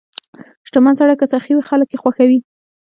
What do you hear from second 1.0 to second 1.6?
که سخي